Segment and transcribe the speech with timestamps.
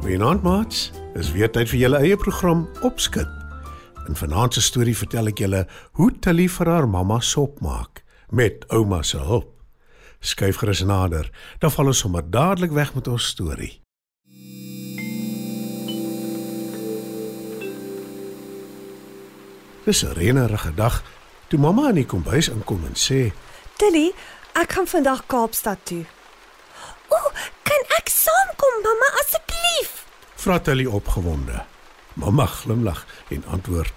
[0.00, 0.90] Goeienaand maats.
[1.12, 3.28] Dis weer tyd vir julle eie program Opskud.
[4.08, 5.66] In vanaand se storie vertel ek julle
[5.98, 8.00] hoe Tilly vir haar mamma sop maak
[8.32, 9.50] met ouma se hulp.
[10.24, 11.28] Skuif gerus nader,
[11.60, 13.74] dan val ons sommer dadelik weg met ons storie.
[19.84, 21.02] Dis 'n reënerige dag
[21.48, 23.32] toe mamma in die kombuis inkom en sê:
[23.76, 24.12] Tilly,
[24.52, 26.04] ek gaan vandag Kaapstad toe.
[27.12, 27.30] Ooh,
[27.68, 29.49] kan ek saamkom, mamma, asseblief?
[30.40, 31.64] Vra Tilly opgewonde.
[32.14, 33.92] Mamma glimlag en antwoord: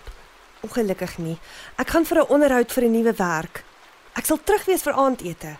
[0.59, 1.37] Ongelukkig nie.
[1.75, 3.63] Ek gaan vir 'n onderhoud vir 'n nuwe werk.
[4.13, 5.57] Ek sal terug wees vir aandete.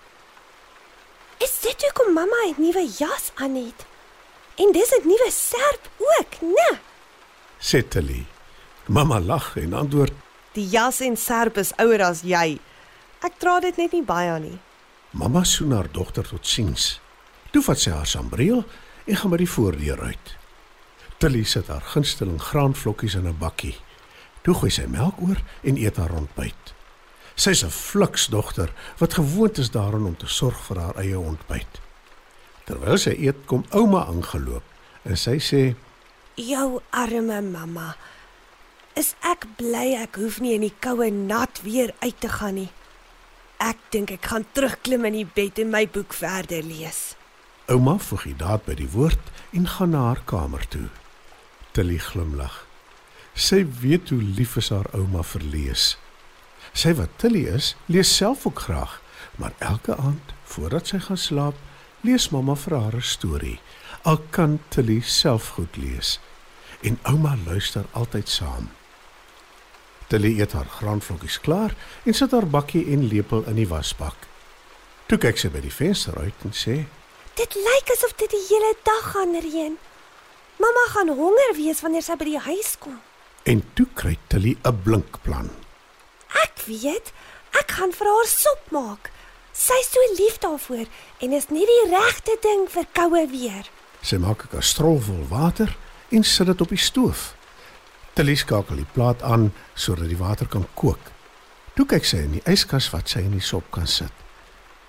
[1.38, 3.86] Is dit hoekom mamma 'n nuwe jas aan het?
[4.56, 6.80] En dis 'n nuwe serp ook, né?
[7.59, 8.26] sê Tilly.
[8.86, 10.14] Mamma lag en antwoord:
[10.52, 12.59] Die jas en serp is ouer as jy.
[13.22, 14.59] Ek dra dit net nie baie nie.
[15.11, 17.00] Mamma soen haar dogter tot siens.
[17.52, 18.66] Toe vat sy haar sambreel
[19.06, 20.42] en gaan by die voordeur uit.
[21.23, 23.75] Tilly sit haar gunsteling graanvlokkies in 'n bakkie.
[24.43, 26.73] Toe gooi sy melk oor en eet haar ontbyt.
[27.35, 31.80] Sy's 'n fliksdogter wat gewoond is daaraan om te sorg vir haar eie ontbyt.
[32.65, 34.63] Terwyl sy eet, kom ouma aangeloop
[35.03, 35.75] en sy sê:
[36.35, 37.95] Jou arme mamma.
[38.93, 42.71] Is ek bly ek hoef nie in die koue nat weer uit te gaan nie.
[43.59, 47.15] Ek dink ek gaan terugklim in die bed en my boek verder lees.
[47.67, 50.89] Ouma voeg die daad by die woord en gaan na haar kamer toe.
[51.73, 52.66] Tilly glimlag.
[53.34, 55.86] Sy weet hoe lief is haar ouma vir lees.
[56.78, 59.00] Sy wat Tilly is, lees self ook graag,
[59.42, 61.58] maar elke aand voordat sy gaan slaap,
[62.06, 63.60] lees mamma vir haar 'n storie.
[64.04, 66.20] Al kan Tilly self goed lees
[66.84, 68.70] en ouma luister altyd saam.
[70.08, 74.28] Tilly eet haar graanvlokkies klaar en sit haar bakkie en lepel in die wasbak.
[75.08, 76.76] Toe kyk sy by die venster uit en sê:
[77.40, 79.78] Dit lyk asof dit die hele dag gaan reën.
[80.58, 82.99] Mamma gaan honger wees wanneer sy by die huis kom.
[83.43, 85.49] En toe kry Tilly 'n blink plan.
[86.43, 87.14] Ek weet,
[87.52, 89.11] ek gaan vir haar sop maak.
[89.53, 90.87] Sy's so lief daarvoor
[91.19, 93.69] en is nie die regte ding vir koue weer.
[94.02, 95.75] Sy maak 'n kastrol vol water
[96.09, 97.36] en sit dit op die stoof.
[98.13, 101.11] Tilly skakel die plaat aan sodat die water kan kook.
[101.75, 104.11] Toe kyk sy in die yskas wat sy in die sop kan sit.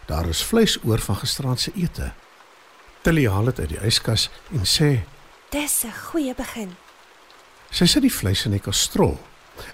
[0.07, 2.13] Daar is vleis oor van gisteraand se ete.
[3.03, 5.05] Tilly haal dit uit die yskas en sê:
[5.51, 6.77] Dis 'n goeie begin.
[7.71, 9.19] Sy sit die vleis in die kastrol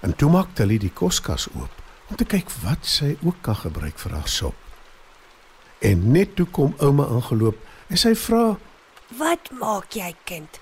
[0.00, 1.70] en toe maak Tilly die koskas oop
[2.10, 4.54] om te kyk wat sy ook kan gebruik vir haar sop.
[5.80, 7.56] En net toe kom ouma aangeloop
[7.88, 8.58] en sy vra:
[9.18, 10.60] Wat maak jy, kind?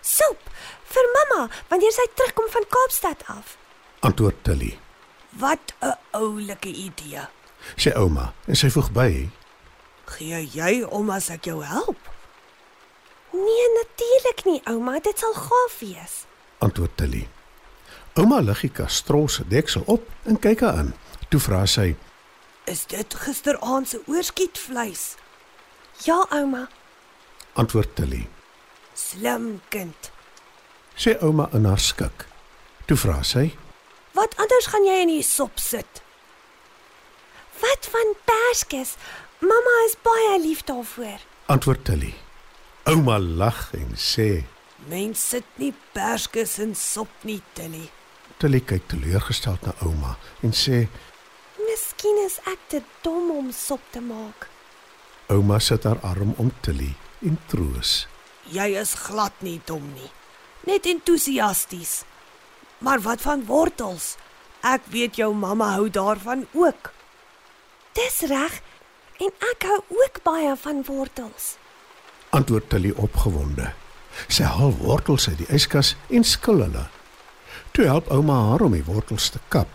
[0.00, 0.48] Sop
[0.90, 3.56] vir mamma wanneer sy terugkom van Kaapstad af.
[4.00, 4.78] Antwoord Tilly.
[5.30, 7.28] Wat 'n oulike idee.
[7.76, 9.28] Sê ouma en sy voeg by:
[10.04, 12.09] Gee jy om as ek jou help?
[13.30, 16.24] Nee, natuurlik nie, ouma, dit sal gaaf wees.
[16.58, 17.28] Antwoord Tilly.
[18.18, 20.90] Ouma lig die kastrol se deksel op en kyk haar aan.
[21.30, 21.94] Toe vra sy:
[22.66, 25.14] Is dit gisteraand se oorskietvleis?
[26.04, 26.66] Ja, ouma.
[27.52, 28.26] Antwoord Tilly.
[28.94, 30.10] Slim kind.
[30.98, 32.26] Sê ouma in haar skik.
[32.90, 33.52] Toe vra sy:
[34.18, 36.02] Wat anders gaan jy in die sop sit?
[37.60, 38.96] Wat van perskes?
[39.40, 41.22] Mamma is baie lief daarvoor.
[41.46, 42.12] Antwoord Tilly.
[42.88, 44.44] Ouma lag en sê:
[44.88, 47.90] Mens sit nie perskes in sop nie, Tilly.
[48.40, 50.86] Tilly kyk teleurgesteld na ouma en sê:
[51.60, 54.48] Miskien is ek te dom om sop te maak.
[55.28, 58.06] Ouma sit haar arm om Tilly en troos.
[58.48, 60.08] Jy is glad nie dom nie.
[60.64, 62.00] Net entoesiasties.
[62.80, 64.16] Maar wat van wortels?
[64.64, 66.94] Ek weet jou mamma hou daarvan ook.
[67.92, 68.62] Dis reg.
[69.20, 71.59] En ek hou ook baie van wortels.
[72.30, 73.72] Antwoord Tilly opgewonde.
[74.30, 76.86] Sy haal wortels uit die yskas en skil hulle.
[77.74, 79.70] Toe help ouma haar om die wortels te kap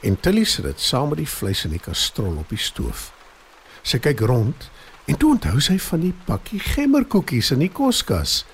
[0.00, 3.10] en Tilly sit dit saam met die vleis in die kastrol op die stoof.
[3.84, 4.68] Sy kyk rond
[5.10, 8.44] en toe onthou sy van die pakkie gemmerkoekies in die koskas.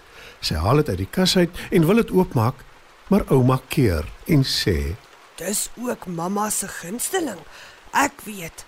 [0.42, 2.62] Sy haal dit uit die kas uit en wil dit oopmaak,
[3.10, 4.96] maar ouma keer en sê:
[5.38, 7.38] Dis ook mamma se gunsteling.
[7.94, 8.66] Ek weet.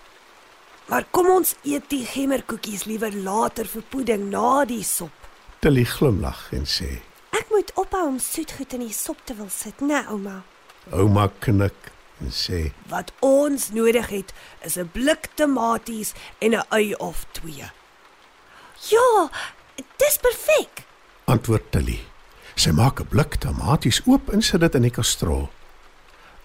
[0.88, 5.12] Maar kom ons eet die gemmerkoekies liewer later vir pudding na die sop.
[5.60, 6.88] Tilly glimlag en sê:
[7.36, 10.38] Ek moet ophou om soetgoed in die sop te wil sit, né, ouma?
[10.96, 11.90] Ouma knik
[12.24, 14.32] en sê: Wat ons nodig het
[14.64, 17.68] is 'n blik tomaties en 'n ui of twee.
[18.88, 19.28] Ja,
[19.96, 20.84] dis perfek.
[21.24, 22.00] Antwoord Tilly.
[22.54, 25.50] Sy maak 'n blik tomaties oop en sit dit in die kastrol.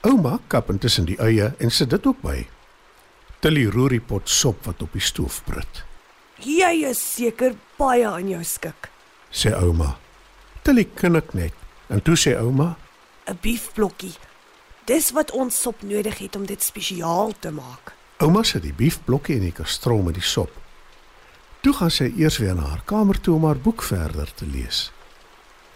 [0.02, 2.48] Ouma kap intussen die eie en sit dit ook by.
[3.44, 5.82] Tilly roer die pot sop wat op die stoof brut.
[6.40, 8.88] Jy is seker baie aan jou skik.
[9.36, 9.98] Sê ouma.
[10.64, 11.58] Tilly knik net
[11.92, 12.78] en toe sê ouma:
[13.28, 14.16] 'n Biefblokkie.
[14.88, 17.92] Dis wat ons sop nodig het om dit spesiaal te maak.
[18.24, 20.52] Ouma sit die biefblokkie in die kastrol met die sop.
[21.62, 24.92] Toe gaan sy eers weer na haar kamer toe om haar boek verder te lees.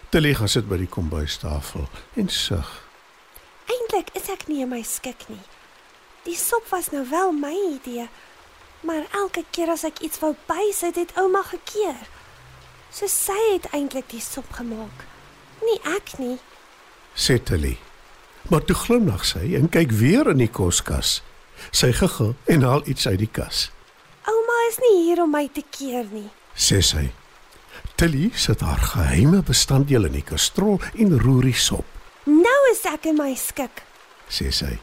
[0.09, 2.87] Tilly gaan sit by die kombuistafel en sug.
[3.67, 5.43] Eintlik is ek nie in my skik nie.
[6.27, 8.09] Die sop was nou wel my idee,
[8.83, 12.01] maar elke keer as ek iets wou bysit, het ouma gekeer.
[12.91, 15.05] So sy het eintlik die sop gemaak.
[15.63, 16.35] Nie ek nie.
[17.15, 17.77] Sê Tilly.
[18.51, 21.21] Maar toe glimlag sy en kyk weer in die koskas.
[21.71, 23.69] Sy giggel en haal iets uit die kas.
[24.27, 26.27] Ouma is nie hier om my te keer nie.
[26.55, 27.05] Sê sy.
[27.95, 31.87] Tilly sit haar geheime bestanddeel in die kastrol en roer die sop.
[32.27, 33.83] Nou is ek in my skik.
[34.27, 34.75] sê sy.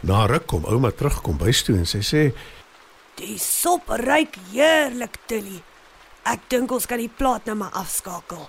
[0.00, 2.22] Na ruk kom ouma terug kom bys toe en sy sê:
[3.20, 5.60] Die sop ruik heerlik, Tilly.
[6.24, 8.48] Ek dink ons kan die plaat nou maar afskakel.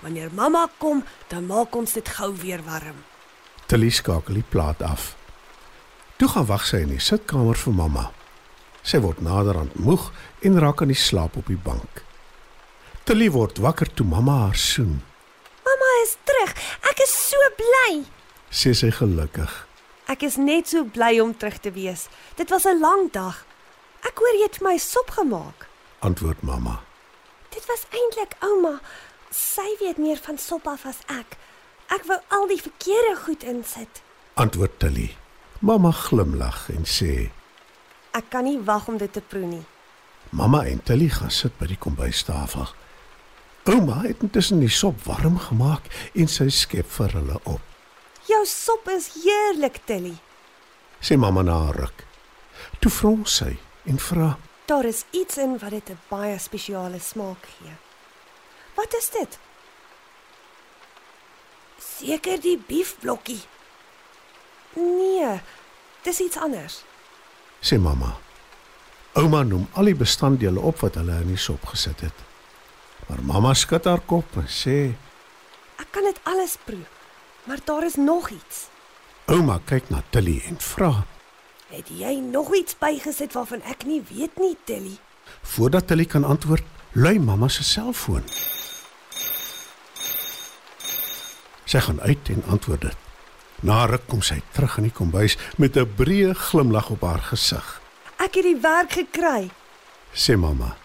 [0.00, 3.04] Wanneer mamma kom, dan maak ons dit gou weer warm.
[3.66, 5.16] "Tilly skakel die plaat af."
[6.16, 8.10] Toe gaan wag sy in die sitkamer vir mamma.
[8.82, 10.12] Sy word naderhand moeg
[10.42, 12.04] en raak aan die slaap op die bank.
[13.04, 15.02] Tilly word wakker toe mamma haar soen.
[15.64, 16.52] Mamma is terug.
[16.90, 18.04] Ek is so bly.
[18.50, 19.69] Sê sy gelukkig.
[20.10, 22.08] Ek is net so bly om terug te wees.
[22.34, 23.46] Dit was 'n lang dag.
[24.02, 25.68] Ek hoor jy het vir my sop gemaak.
[25.98, 26.82] Antwoord mamma.
[27.50, 28.80] Dit was eintlik ouma.
[29.30, 31.36] Sy weet meer van sop af as ek.
[31.86, 34.02] Ek wou al die verkeerde goed insit.
[34.34, 35.16] Antwoord Tilly.
[35.58, 37.30] Mamma glimlag en sê:
[38.10, 39.66] Ek kan nie wag om dit te proe nie.
[40.30, 42.68] Mamma en Tilly gaan sit by die kombuistafel.
[43.64, 45.82] Ouma het intussen die sop warm gemaak
[46.14, 47.69] en sy skep vir hulle op.
[48.30, 50.14] Jou sop is heerlik, Tilly.
[51.02, 52.04] Sê mamma na haar ruk.
[52.78, 53.56] Toe frons sy
[53.90, 54.36] en vra:
[54.70, 57.74] Daar is iets in wat dit 'n baie spesiale smaak gee.
[58.76, 59.38] Wat is dit?
[61.78, 63.42] Seker die biefblokkie.
[64.74, 65.40] Nee,
[66.02, 66.84] dis iets anders.
[67.60, 68.16] sê mamma.
[69.12, 72.18] Ouma noem al die bestanddele op wat hulle in die sop gesit het.
[73.06, 74.94] Maar mamma skud haar kop en sê:
[75.76, 76.86] Ek kan dit alles proe,
[77.44, 78.68] maar daar is nog iets.
[79.26, 81.06] Ouma kyk na Tilly en vra:
[81.70, 84.96] Het jy nog iets bygesit waarvan ek nie weet nie, Tilly?
[85.42, 88.24] Voordat Tilly kan antwoord, lui mamma se selfoon.
[91.64, 92.96] Sy gaan uit en antwoord dit.
[93.62, 97.80] Na ruk kom sy terug in die kombuis met 'n breë glimlag op haar gesig.
[98.16, 99.50] Ek het die werk gekry.
[100.12, 100.76] Sê mamma.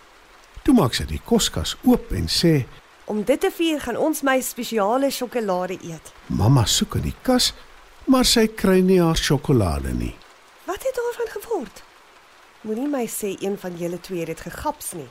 [0.63, 2.65] Toe maak sy die koskas oop en sê:
[3.05, 6.13] Om dit te vier gaan ons my spesiale sjokolade eet.
[6.25, 7.53] "Mamma soek in die kas,
[8.05, 10.15] maar sy kry nie haar sjokolade nie."
[10.65, 11.83] Wat het daarvan geword?
[12.61, 15.09] Moenie my sê een van julle twee het dit gegaps nie.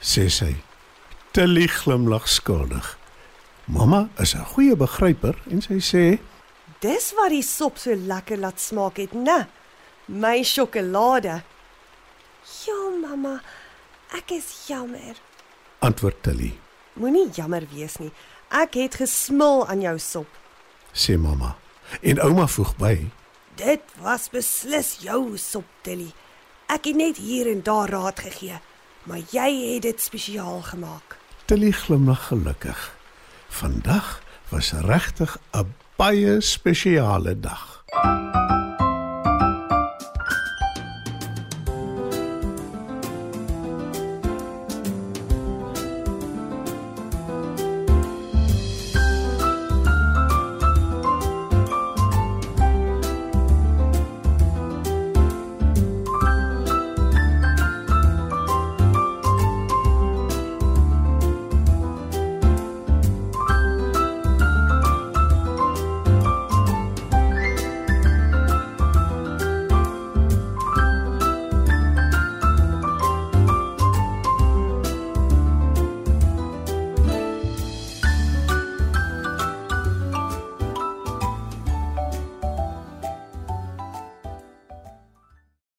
[0.00, 0.56] sê sy.
[1.32, 2.98] Tilly glimlag skuldig.
[3.64, 6.18] Mamma is 'n goeie begryper en sy sê:
[6.80, 9.46] Dis wat die sop so lekker laat smaak het, né?
[10.06, 11.42] My sjokolade.
[12.66, 13.40] Ja, mamma.
[14.10, 15.16] Ek is jammer.
[15.78, 16.58] "Antwoord Tilly,"
[16.94, 18.12] Moenie jammer wees nie.
[18.52, 20.28] Ek het gesmil aan jou sop.
[20.92, 21.56] sê mamma.
[22.00, 23.10] En ouma voeg by:
[23.56, 26.12] Dit was beslis jou sop, Tilly.
[26.66, 28.60] Ek het net hier en daar raad gegee,
[29.04, 31.16] maar jy het dit spesiaal gemaak.
[31.44, 32.96] Tilly glimlag gelukkig.
[33.48, 37.84] Vandag was regtig 'n baie spesiale dag.